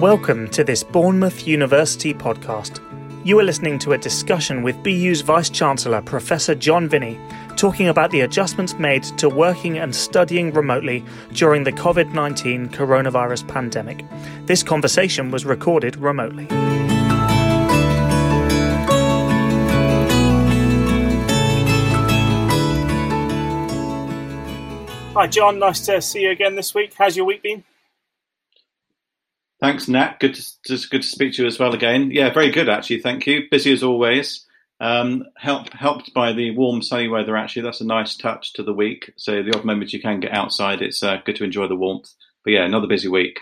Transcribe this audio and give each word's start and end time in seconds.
Welcome 0.00 0.50
to 0.50 0.62
this 0.62 0.84
Bournemouth 0.84 1.46
University 1.46 2.12
podcast. 2.12 2.80
You 3.24 3.38
are 3.38 3.42
listening 3.42 3.78
to 3.78 3.94
a 3.94 3.98
discussion 3.98 4.62
with 4.62 4.82
BU's 4.82 5.22
Vice 5.22 5.48
Chancellor, 5.48 6.02
Professor 6.02 6.54
John 6.54 6.86
Vinney, 6.86 7.18
talking 7.56 7.88
about 7.88 8.10
the 8.10 8.20
adjustments 8.20 8.74
made 8.74 9.04
to 9.16 9.30
working 9.30 9.78
and 9.78 9.96
studying 9.96 10.52
remotely 10.52 11.02
during 11.32 11.64
the 11.64 11.72
COVID 11.72 12.12
19 12.12 12.68
coronavirus 12.68 13.48
pandemic. 13.48 14.04
This 14.44 14.62
conversation 14.62 15.30
was 15.30 15.46
recorded 15.46 15.96
remotely. 15.96 16.46
Hi, 25.14 25.26
John. 25.26 25.58
Nice 25.58 25.80
to 25.86 26.02
see 26.02 26.20
you 26.20 26.32
again 26.32 26.54
this 26.54 26.74
week. 26.74 26.92
How's 26.98 27.16
your 27.16 27.24
week 27.24 27.42
been? 27.42 27.64
Thanks, 29.66 29.88
Nat. 29.88 30.20
Good 30.20 30.36
to 30.36 30.42
just 30.64 30.90
good 30.92 31.02
to 31.02 31.08
speak 31.08 31.32
to 31.32 31.42
you 31.42 31.48
as 31.48 31.58
well 31.58 31.74
again. 31.74 32.12
Yeah, 32.12 32.32
very 32.32 32.52
good 32.52 32.68
actually. 32.68 33.00
Thank 33.00 33.26
you. 33.26 33.48
Busy 33.50 33.72
as 33.72 33.82
always. 33.82 34.46
Um, 34.78 35.24
helped 35.36 35.72
helped 35.72 36.14
by 36.14 36.34
the 36.34 36.52
warm, 36.52 36.82
sunny 36.82 37.08
weather. 37.08 37.36
Actually, 37.36 37.62
that's 37.62 37.80
a 37.80 37.84
nice 37.84 38.16
touch 38.16 38.52
to 38.52 38.62
the 38.62 38.72
week. 38.72 39.12
So 39.16 39.42
the 39.42 39.56
odd 39.56 39.64
moments 39.64 39.92
you 39.92 40.00
can 40.00 40.20
get 40.20 40.30
outside, 40.32 40.82
it's 40.82 41.02
uh, 41.02 41.16
good 41.24 41.34
to 41.36 41.44
enjoy 41.44 41.66
the 41.66 41.74
warmth. 41.74 42.14
But 42.44 42.52
yeah, 42.52 42.64
another 42.64 42.86
busy 42.86 43.08
week. 43.08 43.40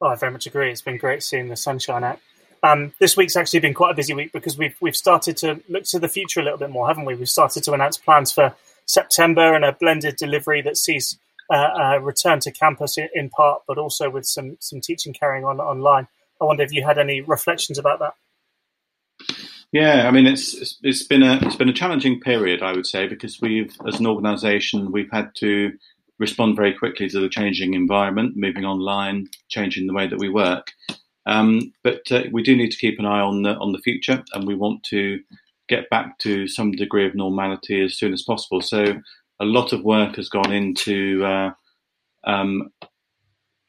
Oh, 0.00 0.06
I 0.06 0.14
very 0.14 0.32
much 0.32 0.46
agree. 0.46 0.70
It's 0.70 0.80
been 0.80 0.96
great 0.96 1.22
seeing 1.22 1.50
the 1.50 1.56
sunshine 1.56 2.02
out. 2.02 2.18
Um, 2.62 2.94
this 2.98 3.18
week's 3.18 3.36
actually 3.36 3.60
been 3.60 3.74
quite 3.74 3.90
a 3.90 3.94
busy 3.94 4.14
week 4.14 4.32
because 4.32 4.56
we've 4.56 4.76
we've 4.80 4.96
started 4.96 5.36
to 5.38 5.60
look 5.68 5.84
to 5.84 5.98
the 5.98 6.08
future 6.08 6.40
a 6.40 6.44
little 6.44 6.58
bit 6.58 6.70
more, 6.70 6.88
haven't 6.88 7.04
we? 7.04 7.14
We've 7.14 7.28
started 7.28 7.62
to 7.64 7.74
announce 7.74 7.98
plans 7.98 8.32
for 8.32 8.56
September 8.86 9.54
and 9.54 9.66
a 9.66 9.72
blended 9.72 10.16
delivery 10.16 10.62
that 10.62 10.78
sees 10.78 11.18
return 11.50 12.40
to 12.40 12.50
campus 12.50 12.98
in, 12.98 13.08
in, 13.14 13.30
part, 13.30 13.62
but 13.66 13.78
also 13.78 14.10
with 14.10 14.26
some 14.26 14.56
some 14.60 14.80
teaching 14.80 15.12
carrying 15.12 15.44
on 15.44 15.60
online. 15.60 16.08
I 16.40 16.44
wonder 16.44 16.62
if 16.62 16.72
you 16.72 16.84
had 16.84 16.98
any 16.98 17.20
reflections 17.20 17.78
about 17.78 18.00
that. 18.00 18.14
Yeah, 19.72 20.06
I 20.06 20.10
mean 20.10 20.26
it's, 20.26 20.54
it's 20.54 20.78
it's 20.82 21.02
been 21.02 21.22
a 21.22 21.38
it's 21.42 21.56
been 21.56 21.68
a 21.68 21.72
challenging 21.72 22.20
period, 22.20 22.62
I 22.62 22.72
would 22.72 22.86
say, 22.86 23.06
because 23.06 23.40
we've 23.40 23.74
as 23.86 23.98
an 23.98 24.06
organisation 24.06 24.92
we've 24.92 25.10
had 25.10 25.34
to 25.36 25.72
respond 26.18 26.56
very 26.56 26.72
quickly 26.72 27.08
to 27.08 27.20
the 27.20 27.28
changing 27.28 27.74
environment, 27.74 28.36
moving 28.36 28.64
online, 28.64 29.28
changing 29.48 29.86
the 29.86 29.92
way 29.92 30.06
that 30.06 30.18
we 30.18 30.28
work. 30.28 30.72
Um, 31.26 31.72
but 31.82 32.10
uh, 32.12 32.24
we 32.30 32.42
do 32.42 32.56
need 32.56 32.70
to 32.70 32.78
keep 32.78 32.98
an 32.98 33.06
eye 33.06 33.20
on 33.20 33.42
the 33.42 33.54
on 33.56 33.72
the 33.72 33.78
future, 33.78 34.22
and 34.32 34.46
we 34.46 34.54
want 34.54 34.84
to 34.84 35.20
get 35.68 35.88
back 35.90 36.18
to 36.18 36.46
some 36.46 36.72
degree 36.72 37.06
of 37.06 37.14
normality 37.14 37.82
as 37.82 37.96
soon 37.96 38.12
as 38.12 38.22
possible. 38.22 38.60
So 38.60 39.00
a 39.40 39.44
lot 39.44 39.72
of 39.72 39.82
work 39.82 40.16
has 40.16 40.28
gone 40.28 40.52
into 40.52 41.24
uh, 41.24 41.50
um, 42.24 42.70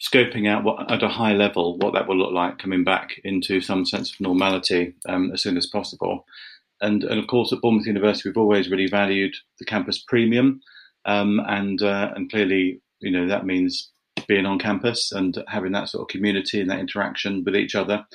scoping 0.02 0.47
out 0.47 0.63
what, 0.63 0.91
at 0.91 1.03
a 1.03 1.08
high 1.08 1.33
level 1.33 1.77
what 1.80 1.94
that 1.94 2.08
will 2.08 2.17
look 2.17 2.33
like 2.33 2.58
coming 2.58 2.83
back 2.83 3.19
into 3.23 3.61
some 3.61 3.86
sense 3.86 4.13
of 4.13 4.19
normality 4.19 4.95
um, 5.08 5.31
as 5.33 5.41
soon 5.41 5.58
as 5.58 5.67
possible. 5.67 6.25
And, 6.81 7.03
and 7.03 7.19
of 7.19 7.27
course, 7.27 7.53
at 7.53 7.61
Bournemouth 7.61 7.88
University, 7.88 8.30
we've 8.30 8.38
always 8.38 8.69
really 8.69 8.88
valued 8.88 9.33
the 9.59 9.66
campus 9.66 10.03
premium, 10.05 10.59
um, 11.05 11.41
and 11.47 11.81
uh, 11.81 12.11
and 12.16 12.30
clearly, 12.30 12.81
you 12.99 13.11
know, 13.11 13.27
that 13.27 13.45
means 13.45 13.91
being 14.27 14.45
on 14.45 14.59
campus 14.59 15.11
and 15.11 15.41
having 15.47 15.71
that 15.71 15.88
sort 15.88 16.02
of 16.02 16.08
community 16.09 16.59
and 16.59 16.69
that 16.69 16.80
interaction 16.80 17.43
with 17.45 17.55
each 17.55 17.75
other. 17.75 18.05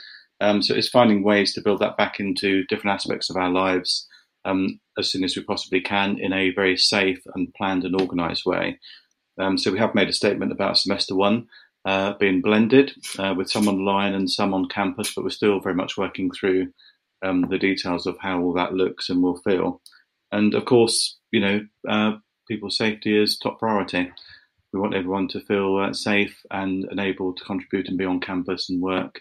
Um, 0.40 0.62
so 0.62 0.74
it's 0.74 0.88
finding 0.88 1.22
ways 1.22 1.54
to 1.54 1.62
build 1.62 1.80
that 1.80 1.96
back 1.96 2.20
into 2.20 2.64
different 2.64 2.94
aspects 2.94 3.30
of 3.30 3.36
our 3.36 3.50
lives 3.50 4.06
um, 4.44 4.80
as 4.98 5.10
soon 5.10 5.24
as 5.24 5.36
we 5.36 5.42
possibly 5.42 5.80
can 5.80 6.18
in 6.18 6.32
a 6.32 6.50
very 6.50 6.76
safe 6.76 7.20
and 7.34 7.52
planned 7.54 7.84
and 7.84 8.00
organised 8.00 8.46
way. 8.46 8.78
Um, 9.38 9.56
so 9.56 9.72
we 9.72 9.78
have 9.78 9.94
made 9.94 10.08
a 10.08 10.12
statement 10.12 10.52
about 10.52 10.78
semester 10.78 11.14
one 11.14 11.46
uh, 11.84 12.14
being 12.18 12.42
blended 12.42 12.92
uh, 13.18 13.34
with 13.36 13.50
some 13.50 13.68
online 13.68 14.14
and 14.14 14.30
some 14.30 14.52
on 14.52 14.68
campus, 14.68 15.14
but 15.14 15.24
we're 15.24 15.30
still 15.30 15.60
very 15.60 15.74
much 15.74 15.96
working 15.96 16.30
through 16.30 16.68
um, 17.22 17.46
the 17.50 17.58
details 17.58 18.06
of 18.06 18.16
how 18.20 18.40
all 18.40 18.52
that 18.52 18.74
looks 18.74 19.08
and 19.08 19.22
will 19.22 19.38
feel. 19.38 19.80
And 20.32 20.54
of 20.54 20.64
course, 20.64 21.18
you 21.32 21.40
know, 21.40 21.60
uh, 21.88 22.12
people's 22.48 22.76
safety 22.76 23.16
is 23.16 23.38
top 23.38 23.58
priority. 23.58 24.10
We 24.72 24.80
want 24.80 24.94
everyone 24.94 25.28
to 25.28 25.40
feel 25.40 25.76
uh, 25.76 25.92
safe 25.92 26.38
and, 26.50 26.86
able 26.98 27.34
to 27.34 27.44
contribute 27.44 27.88
and 27.88 27.98
be 27.98 28.04
on 28.04 28.20
campus 28.20 28.68
and 28.70 28.80
work 28.80 29.20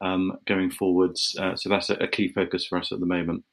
um, 0.00 0.32
going 0.46 0.70
forwards. 0.70 1.34
Uh, 1.38 1.56
so 1.56 1.68
that's 1.68 1.90
a, 1.90 1.94
a, 1.94 2.06
key 2.06 2.28
focus 2.28 2.66
for 2.66 2.78
us 2.78 2.92
at 2.92 3.00
the 3.00 3.06
moment. 3.06 3.44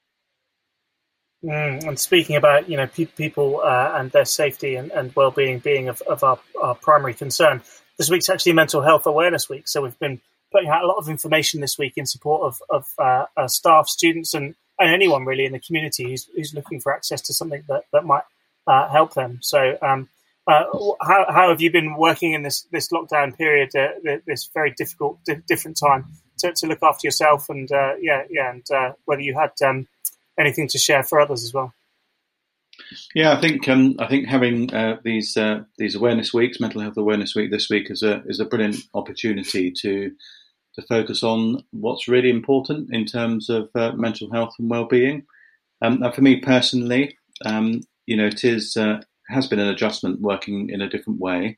Mm, 1.44 1.88
and 1.88 2.00
speaking 2.00 2.36
about 2.36 2.70
you 2.70 2.78
know 2.78 2.86
pe- 2.86 3.06
people 3.06 3.62
uh, 3.64 3.94
and 3.96 4.12
their 4.12 4.26
safety 4.26 4.76
and, 4.76 4.92
and 4.92 5.16
well-being 5.16 5.58
being 5.58 5.90
of, 5.90 6.02
of 6.02 6.24
our, 6.24 6.40
our, 6.62 6.76
primary 6.76 7.16
concern, 7.16 7.64
this 7.98 8.12
week's 8.12 8.30
actually 8.30 8.54
Mental 8.54 8.82
Health 8.82 9.08
Awareness 9.08 9.50
Week. 9.50 9.68
So 9.68 9.82
we've 9.82 9.98
been 9.98 10.22
putting 10.52 10.70
out 10.70 10.84
a 10.84 10.88
lot 10.88 10.98
of 10.98 11.10
information 11.10 11.60
this 11.60 11.80
week 11.80 11.94
in 11.96 12.06
support 12.06 12.44
of, 12.44 12.62
of 12.70 12.86
uh, 13.00 13.48
staff, 13.48 13.88
students, 13.88 14.36
and, 14.36 14.54
and 14.78 14.94
anyone 14.94 15.26
really 15.26 15.46
in 15.46 15.52
the 15.52 15.60
community 15.60 16.10
who's, 16.10 16.30
who's 16.36 16.54
looking 16.54 16.80
for 16.80 16.94
access 16.94 17.22
to 17.22 17.34
something 17.34 17.64
that 17.68 17.86
that 17.92 18.06
might 18.06 18.24
uh, 18.68 18.88
help 18.90 19.16
them. 19.16 19.40
So 19.42 19.78
um, 19.82 20.10
uh, 20.46 20.66
how, 21.02 21.26
how 21.28 21.50
have 21.50 21.62
you 21.62 21.72
been 21.72 21.96
working 21.96 22.34
in 22.34 22.44
this 22.44 22.68
this 22.72 22.90
lockdown 22.90 23.36
period, 23.36 23.76
uh, 23.76 24.18
this 24.28 24.48
very 24.54 24.76
difficult, 24.78 25.24
di- 25.26 25.42
different 25.48 25.80
time 25.80 26.06
to, 26.40 26.54
to 26.54 26.68
look 26.68 26.84
after 26.84 27.08
yourself 27.08 27.50
and 27.50 27.72
uh, 27.72 27.94
yeah, 28.00 28.24
yeah, 28.30 28.52
and 28.52 28.64
uh, 28.72 28.92
whether 29.06 29.22
you 29.22 29.36
had 29.36 29.52
um, 29.66 29.88
anything 30.42 30.68
to 30.70 30.78
share 30.78 31.04
for 31.04 31.20
others 31.20 31.44
as 31.44 31.54
well? 31.54 31.74
Yeah, 33.14 33.34
I 33.34 33.42
think 33.42 33.68
um, 33.70 33.96
I 34.00 34.08
think 34.08 34.28
having 34.28 34.74
uh, 34.74 34.98
these 35.04 35.38
uh, 35.38 35.62
these 35.78 35.96
awareness 35.96 36.34
weeks, 36.34 36.60
mental 36.60 36.82
health 36.82 36.98
awareness 36.98 37.36
week 37.36 37.52
this 37.52 37.70
week 37.70 37.90
is 37.90 38.04
a 38.04 38.24
is 38.26 38.40
a 38.40 38.46
brilliant 38.46 38.78
opportunity 38.94 39.72
to 39.82 40.12
to 40.76 40.82
focus 40.84 41.22
on 41.22 41.64
what's 41.72 42.08
really 42.08 42.30
important 42.30 42.94
in 42.94 43.06
terms 43.06 43.50
of 43.50 43.70
mental 43.96 44.32
health 44.32 44.54
and 44.58 44.70
well 44.70 44.86
being. 44.86 45.24
Um, 45.82 46.04
for 46.14 46.22
me 46.22 46.40
personally, 46.40 47.18
um, 47.46 47.82
you 48.06 48.16
know, 48.16 48.28
it 48.28 48.44
is 48.44 48.78
has 49.30 49.48
been 49.48 49.60
an 49.60 49.70
adjustment 49.70 50.22
working 50.22 50.70
in 50.70 50.82
a 50.82 50.90
different 50.90 51.20
way 51.20 51.58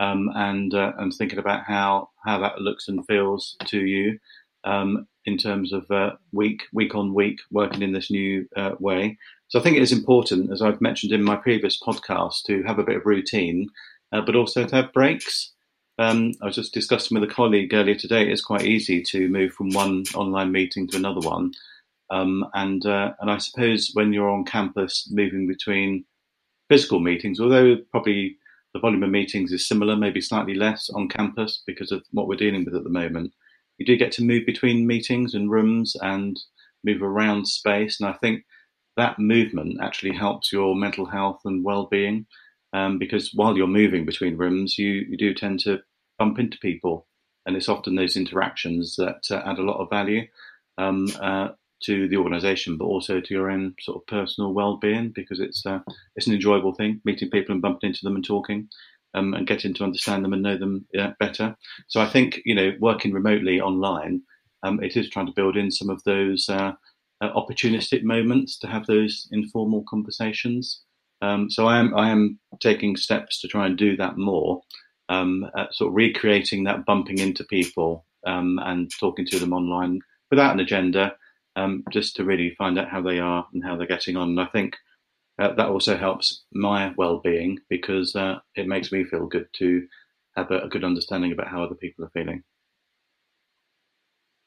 um, 0.00 0.30
and 0.34 0.74
uh, 0.74 0.92
and 0.98 1.12
thinking 1.12 1.38
about 1.38 1.64
how 1.66 2.08
how 2.24 2.38
that 2.38 2.58
looks 2.58 2.88
and 2.88 3.06
feels 3.06 3.56
to 3.66 3.80
you 3.80 4.18
um, 4.64 5.06
in 5.24 5.38
terms 5.38 5.72
of 5.72 5.90
uh, 5.90 6.12
week 6.32 6.62
week 6.72 6.94
on 6.94 7.14
week 7.14 7.40
working 7.50 7.82
in 7.82 7.92
this 7.92 8.10
new 8.10 8.46
uh, 8.56 8.72
way. 8.78 9.18
So 9.48 9.58
I 9.58 9.62
think 9.62 9.76
it 9.76 9.82
is 9.82 9.92
important, 9.92 10.50
as 10.50 10.62
I've 10.62 10.80
mentioned 10.80 11.12
in 11.12 11.22
my 11.22 11.36
previous 11.36 11.78
podcast, 11.78 12.44
to 12.46 12.62
have 12.62 12.78
a 12.78 12.84
bit 12.84 12.96
of 12.96 13.06
routine, 13.06 13.68
uh, 14.12 14.22
but 14.22 14.36
also 14.36 14.64
to 14.64 14.76
have 14.76 14.92
breaks. 14.92 15.52
Um, 15.98 16.32
I 16.40 16.46
was 16.46 16.56
just 16.56 16.72
discussing 16.72 17.20
with 17.20 17.30
a 17.30 17.32
colleague 17.32 17.74
earlier 17.74 17.94
today. 17.94 18.30
It's 18.30 18.42
quite 18.42 18.64
easy 18.64 19.02
to 19.02 19.28
move 19.28 19.52
from 19.52 19.70
one 19.70 20.04
online 20.14 20.50
meeting 20.50 20.88
to 20.88 20.96
another 20.96 21.20
one, 21.20 21.52
um, 22.10 22.46
and 22.54 22.84
uh, 22.86 23.12
and 23.20 23.30
I 23.30 23.38
suppose 23.38 23.90
when 23.92 24.12
you're 24.12 24.30
on 24.30 24.44
campus, 24.44 25.08
moving 25.12 25.46
between 25.46 26.04
physical 26.68 27.00
meetings, 27.00 27.38
although 27.38 27.76
probably 27.90 28.38
the 28.72 28.80
volume 28.80 29.02
of 29.02 29.10
meetings 29.10 29.52
is 29.52 29.68
similar, 29.68 29.96
maybe 29.96 30.20
slightly 30.20 30.54
less 30.54 30.88
on 30.90 31.08
campus 31.08 31.62
because 31.66 31.92
of 31.92 32.02
what 32.12 32.26
we're 32.26 32.36
dealing 32.36 32.64
with 32.64 32.74
at 32.74 32.84
the 32.84 32.90
moment. 32.90 33.32
You 33.82 33.86
do 33.86 33.96
get 33.96 34.12
to 34.12 34.22
move 34.22 34.46
between 34.46 34.86
meetings 34.86 35.34
and 35.34 35.50
rooms 35.50 35.96
and 36.00 36.38
move 36.84 37.02
around 37.02 37.48
space. 37.48 37.98
And 37.98 38.08
I 38.08 38.12
think 38.12 38.44
that 38.96 39.18
movement 39.18 39.80
actually 39.82 40.14
helps 40.14 40.52
your 40.52 40.76
mental 40.76 41.04
health 41.04 41.40
and 41.44 41.64
well-being 41.64 42.26
um, 42.72 43.00
because 43.00 43.32
while 43.34 43.56
you're 43.56 43.66
moving 43.66 44.04
between 44.04 44.36
rooms, 44.36 44.78
you, 44.78 45.04
you 45.08 45.16
do 45.16 45.34
tend 45.34 45.58
to 45.64 45.80
bump 46.16 46.38
into 46.38 46.58
people. 46.58 47.08
And 47.44 47.56
it's 47.56 47.68
often 47.68 47.96
those 47.96 48.16
interactions 48.16 48.94
that 48.98 49.26
uh, 49.28 49.42
add 49.44 49.58
a 49.58 49.64
lot 49.64 49.80
of 49.80 49.90
value. 49.90 50.28
Um, 50.78 51.08
uh, 51.20 51.48
to 51.86 52.06
the 52.06 52.16
organisation, 52.16 52.76
but 52.76 52.84
also 52.84 53.20
to 53.20 53.34
your 53.34 53.50
own 53.50 53.74
sort 53.80 53.96
of 53.96 54.06
personal 54.06 54.54
well-being 54.54 55.10
because 55.12 55.40
it's 55.40 55.66
uh, 55.66 55.80
it's 56.14 56.28
an 56.28 56.34
enjoyable 56.34 56.72
thing 56.72 57.00
meeting 57.04 57.28
people 57.28 57.52
and 57.52 57.60
bumping 57.60 57.88
into 57.88 58.04
them 58.04 58.14
and 58.14 58.24
talking. 58.24 58.68
Um, 59.14 59.34
and 59.34 59.46
getting 59.46 59.74
to 59.74 59.84
understand 59.84 60.24
them 60.24 60.32
and 60.32 60.42
know 60.42 60.56
them 60.56 60.86
better. 61.20 61.54
So 61.86 62.00
I 62.00 62.08
think 62.08 62.40
you 62.46 62.54
know 62.54 62.72
working 62.80 63.12
remotely 63.12 63.60
online, 63.60 64.22
um, 64.62 64.82
it 64.82 64.96
is 64.96 65.10
trying 65.10 65.26
to 65.26 65.32
build 65.32 65.56
in 65.56 65.70
some 65.70 65.90
of 65.90 66.02
those 66.04 66.48
uh, 66.48 66.72
uh, 67.20 67.32
opportunistic 67.34 68.02
moments 68.02 68.58
to 68.58 68.66
have 68.66 68.86
those 68.86 69.28
informal 69.30 69.84
conversations. 69.88 70.82
Um, 71.20 71.50
so 71.50 71.66
I 71.66 71.78
am 71.78 71.94
I 71.94 72.10
am 72.10 72.38
taking 72.60 72.96
steps 72.96 73.40
to 73.40 73.48
try 73.48 73.66
and 73.66 73.76
do 73.76 73.96
that 73.96 74.16
more, 74.16 74.62
um, 75.08 75.48
sort 75.70 75.88
of 75.90 75.94
recreating 75.94 76.64
that 76.64 76.84
bumping 76.84 77.18
into 77.18 77.44
people 77.44 78.06
um, 78.26 78.58
and 78.62 78.90
talking 78.98 79.26
to 79.26 79.38
them 79.38 79.52
online 79.52 80.00
without 80.30 80.54
an 80.54 80.60
agenda, 80.60 81.14
um, 81.56 81.84
just 81.92 82.16
to 82.16 82.24
really 82.24 82.54
find 82.56 82.78
out 82.78 82.88
how 82.88 83.00
they 83.00 83.18
are 83.18 83.46
and 83.52 83.64
how 83.64 83.76
they're 83.76 83.86
getting 83.86 84.16
on. 84.16 84.30
And 84.30 84.40
I 84.40 84.46
think 84.46 84.76
uh, 85.38 85.54
that 85.54 85.68
also 85.68 85.96
helps 85.96 86.44
my 86.52 86.92
well-being 86.96 87.58
because 87.68 88.14
uh, 88.14 88.38
it 88.54 88.66
makes 88.66 88.92
me 88.92 89.04
feel 89.04 89.26
good 89.26 89.46
to 89.54 89.86
have 90.36 90.50
a, 90.50 90.60
a, 90.60 90.68
good 90.68 90.84
understanding 90.84 91.32
about 91.32 91.48
how 91.48 91.62
other 91.62 91.74
people 91.74 92.04
are 92.04 92.10
feeling. 92.10 92.42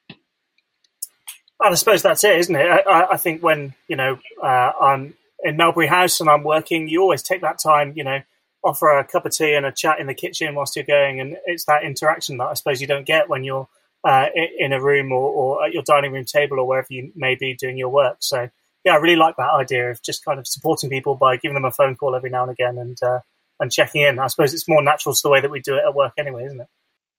And 0.09 1.71
I 1.71 1.75
suppose 1.75 2.01
that's 2.01 2.23
it, 2.23 2.37
isn't 2.37 2.55
it? 2.55 2.67
I, 2.87 3.05
I 3.11 3.17
think 3.17 3.41
when 3.41 3.73
you 3.87 3.95
know 3.95 4.19
uh, 4.41 4.71
I'm 4.79 5.15
in 5.43 5.57
Melbury 5.57 5.87
House 5.87 6.19
and 6.19 6.29
I'm 6.29 6.43
working, 6.43 6.87
you 6.87 7.01
always 7.01 7.23
take 7.23 7.41
that 7.41 7.59
time, 7.59 7.93
you 7.95 8.03
know, 8.03 8.21
offer 8.63 8.89
a 8.89 9.03
cup 9.03 9.25
of 9.25 9.31
tea 9.31 9.53
and 9.53 9.65
a 9.65 9.71
chat 9.71 9.99
in 9.99 10.07
the 10.07 10.13
kitchen 10.13 10.55
whilst 10.55 10.75
you're 10.75 10.85
going, 10.85 11.19
and 11.19 11.37
it's 11.45 11.65
that 11.65 11.83
interaction 11.83 12.37
that 12.37 12.47
I 12.47 12.53
suppose 12.53 12.81
you 12.81 12.87
don't 12.87 13.05
get 13.05 13.29
when 13.29 13.43
you're 13.43 13.67
uh, 14.03 14.27
in 14.59 14.71
a 14.71 14.81
room 14.81 15.11
or, 15.11 15.31
or, 15.31 15.65
at 15.65 15.73
your 15.73 15.81
dining 15.81 16.11
room 16.11 16.25
table 16.25 16.59
or 16.59 16.67
wherever 16.67 16.87
you 16.91 17.11
may 17.15 17.33
be 17.33 17.55
doing 17.55 17.75
your 17.75 17.89
work. 17.89 18.17
So 18.19 18.49
yeah, 18.85 18.93
I 18.93 18.97
really 18.97 19.15
like 19.15 19.35
that 19.37 19.49
idea 19.49 19.89
of 19.89 20.01
just 20.03 20.23
kind 20.23 20.39
of 20.39 20.47
supporting 20.47 20.89
people 20.89 21.15
by 21.15 21.37
giving 21.37 21.55
them 21.55 21.65
a 21.65 21.71
phone 21.71 21.95
call 21.95 22.15
every 22.15 22.29
now 22.29 22.43
and 22.43 22.51
again 22.51 22.77
and 22.77 22.97
uh, 23.03 23.19
and 23.59 23.71
checking 23.71 24.03
in. 24.03 24.19
I 24.19 24.27
suppose 24.27 24.53
it's 24.53 24.67
more 24.67 24.83
natural 24.83 25.15
to 25.15 25.21
the 25.23 25.29
way 25.29 25.41
that 25.41 25.51
we 25.51 25.59
do 25.59 25.75
it 25.75 25.83
at 25.85 25.95
work 25.95 26.13
anyway, 26.17 26.45
isn't 26.45 26.61
it? 26.61 26.67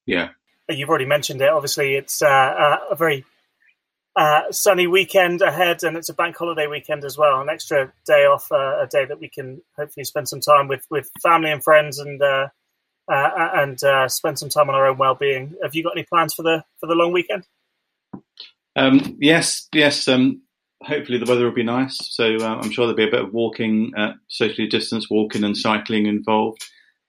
Yeah. 0.07 0.29
You've 0.69 0.89
already 0.89 1.07
mentioned 1.07 1.43
it. 1.43 1.49
Obviously, 1.49 1.95
it's 1.95 2.23
uh, 2.23 2.77
a 2.91 2.97
very 2.97 3.25
uh, 4.17 4.51
sunny 4.51 4.87
weekend 4.87 5.43
ahead, 5.43 5.83
and 5.83 5.97
it's 5.97 6.09
a 6.09 6.15
bank 6.15 6.37
holiday 6.37 6.67
weekend 6.67 7.05
as 7.05 7.19
well. 7.19 7.41
An 7.41 7.49
extra 7.49 7.93
day 8.07 8.25
off, 8.25 8.51
uh, 8.51 8.83
a 8.83 8.89
day 8.91 9.05
that 9.05 9.21
we 9.21 9.29
can 9.29 9.61
hopefully 9.77 10.05
spend 10.05 10.29
some 10.29 10.41
time 10.41 10.69
with, 10.69 10.85
with 10.91 11.11
family 11.23 11.51
and 11.51 11.63
friends, 11.63 11.99
and 11.99 12.21
uh, 12.23 12.49
uh, 13.09 13.31
and 13.55 13.83
uh, 13.85 14.09
spend 14.09 14.39
some 14.39 14.49
time 14.49 14.69
on 14.69 14.75
our 14.75 14.87
own 14.87 14.99
well 14.99 15.15
being. 15.15 15.55
Have 15.63 15.75
you 15.75 15.83
got 15.83 15.97
any 15.97 16.05
plans 16.05 16.35
for 16.35 16.43
the 16.43 16.65
for 16.81 16.87
the 16.87 16.95
long 16.95 17.13
weekend? 17.13 17.45
Um, 18.75 19.17
yes, 19.21 19.69
yes. 19.73 20.09
Um, 20.09 20.43
hopefully 20.87 21.19
the 21.19 21.27
weather 21.27 21.45
will 21.45 21.53
be 21.53 21.63
nice, 21.63 21.99
so 22.15 22.37
uh, 22.37 22.61
I'm 22.61 22.71
sure 22.71 22.87
there'll 22.87 22.97
be 22.97 23.09
a 23.09 23.11
bit 23.11 23.25
of 23.25 23.35
walking, 23.35 23.93
socially 24.29 24.69
distanced 24.69 25.11
walking 25.11 25.45
and 25.45 25.57
cycling 25.57 26.07
involved 26.07 26.65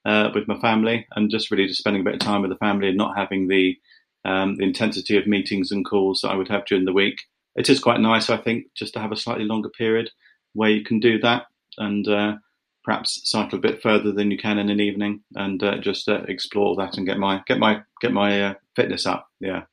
with 0.05 0.47
my 0.47 0.59
family, 0.59 1.07
and 1.15 1.29
just 1.29 1.51
really 1.51 1.67
just 1.67 1.79
spending 1.79 2.01
a 2.01 2.05
bit 2.05 2.15
of 2.15 2.19
time 2.19 2.41
with 2.41 2.51
the 2.51 2.57
family 2.57 2.89
and 2.89 2.97
not 2.97 3.17
having 3.17 3.47
the 3.47 3.77
um, 4.25 4.55
the 4.57 4.63
intensity 4.63 5.17
of 5.17 5.25
meetings 5.25 5.71
and 5.71 5.85
calls 5.85 6.21
that 6.21 6.31
I 6.31 6.35
would 6.35 6.49
have 6.49 6.65
during 6.65 6.85
the 6.85 6.93
week. 6.93 7.21
It 7.55 7.69
is 7.69 7.79
quite 7.79 7.99
nice, 7.99 8.29
I 8.29 8.37
think, 8.37 8.67
just 8.75 8.93
to 8.93 8.99
have 8.99 9.11
a 9.11 9.17
slightly 9.17 9.45
longer 9.45 9.69
period 9.69 10.11
where 10.53 10.69
you 10.69 10.83
can 10.83 10.99
do 10.99 11.17
that 11.19 11.45
and 11.77 12.07
uh, 12.07 12.35
perhaps 12.83 13.21
cycle 13.23 13.57
a 13.57 13.61
bit 13.61 13.81
further 13.81 14.11
than 14.11 14.29
you 14.29 14.37
can 14.37 14.59
in 14.59 14.69
an 14.69 14.79
evening 14.79 15.21
and 15.35 15.63
uh, 15.63 15.77
just 15.77 16.07
uh, 16.09 16.23
explore 16.27 16.75
that 16.75 16.97
and 16.97 17.05
get 17.05 17.17
my 17.17 17.41
get 17.47 17.57
my 17.57 17.81
get 18.01 18.11
my 18.11 18.41
uh, 18.41 18.53
fitness 18.75 19.05
up. 19.05 19.29
Yeah. 19.39 19.63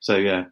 So 0.00 0.16
yeah, 0.16 0.44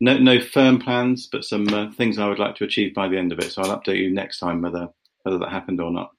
no 0.00 0.18
no 0.18 0.40
firm 0.40 0.78
plans, 0.78 1.28
but 1.30 1.44
some 1.44 1.68
uh, 1.68 1.90
things 1.92 2.18
I 2.18 2.28
would 2.28 2.38
like 2.38 2.56
to 2.56 2.64
achieve 2.64 2.94
by 2.94 3.08
the 3.08 3.18
end 3.18 3.32
of 3.32 3.38
it. 3.38 3.52
So 3.52 3.62
I'll 3.62 3.78
update 3.78 3.98
you 3.98 4.12
next 4.12 4.38
time 4.38 4.62
whether 4.62 4.88
whether 5.22 5.38
that 5.38 5.50
happened 5.50 5.80
or 5.80 5.90
not. 5.90 6.10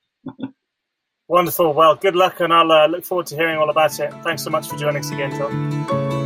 Wonderful. 1.28 1.74
Well, 1.74 1.96
good 1.96 2.16
luck, 2.16 2.40
and 2.40 2.54
I'll 2.54 2.72
uh, 2.72 2.88
look 2.88 3.04
forward 3.04 3.28
to 3.28 3.36
hearing 3.36 3.58
all 3.58 3.70
about 3.70 4.00
it. 4.00 4.14
Thanks 4.24 4.44
so 4.44 4.50
much 4.50 4.68
for 4.68 4.78
joining 4.78 5.00
us 5.04 5.12
again, 5.12 5.32
Tom. 5.38 6.17